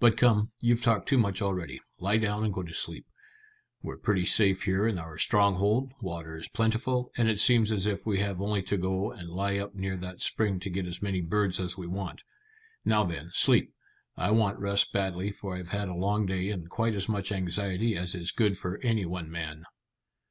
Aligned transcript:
But 0.00 0.18
come, 0.18 0.50
you've 0.60 0.82
talked 0.82 1.08
too 1.08 1.16
much 1.16 1.40
already. 1.40 1.80
Lie 1.98 2.18
down 2.18 2.44
and 2.44 2.52
go 2.52 2.62
to 2.62 2.74
sleep. 2.74 3.06
We're 3.82 3.96
pretty 3.96 4.26
safe 4.26 4.64
here 4.64 4.86
in 4.86 4.98
our 4.98 5.16
stronghold; 5.16 5.94
water 6.02 6.36
is 6.36 6.46
plentiful; 6.46 7.10
and 7.16 7.26
it 7.26 7.40
seems 7.40 7.72
as 7.72 7.86
if 7.86 8.04
we 8.04 8.18
have 8.20 8.38
only 8.38 8.62
to 8.64 8.76
go 8.76 9.10
and 9.12 9.30
lie 9.30 9.56
up 9.56 9.74
near 9.74 9.96
that 9.96 10.20
spring 10.20 10.60
to 10.60 10.68
get 10.68 10.86
as 10.86 11.00
many 11.00 11.22
birds 11.22 11.58
as 11.58 11.78
we 11.78 11.86
want. 11.86 12.22
Now 12.84 13.04
then, 13.04 13.30
sleep. 13.32 13.72
I 14.14 14.30
want 14.32 14.58
rest 14.58 14.92
badly, 14.92 15.30
for 15.30 15.56
I've 15.56 15.70
had 15.70 15.88
a 15.88 15.94
long 15.94 16.26
day 16.26 16.50
and 16.50 16.68
quite 16.68 16.94
as 16.94 17.08
much 17.08 17.32
anxiety 17.32 17.96
as 17.96 18.14
is 18.14 18.30
good 18.30 18.58
for 18.58 18.76
any 18.82 19.06
one 19.06 19.30
man." 19.30 19.64